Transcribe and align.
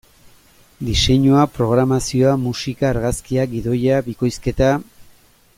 Diseinua, 0.87 1.43
programazioa, 1.57 2.33
musika, 2.47 2.89
argazkiak, 2.95 3.55
gidoia, 3.55 4.03
bikoizketa... 4.11 4.75